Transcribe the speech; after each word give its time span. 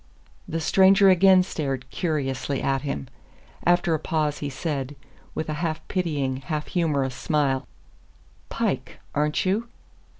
The 0.47 0.59
stranger 0.59 1.11
again 1.11 1.43
stared 1.43 1.87
curiously 1.91 2.59
at 2.59 2.81
him. 2.81 3.07
After 3.67 3.93
a 3.93 3.99
pause 3.99 4.39
he 4.39 4.49
said, 4.49 4.95
with 5.35 5.47
a 5.47 5.53
half 5.61 5.87
pitying, 5.89 6.37
half 6.37 6.65
humorous 6.69 7.13
smile: 7.13 7.67
"Pike 8.49 8.97
aren't 9.13 9.45
you?" 9.45 9.67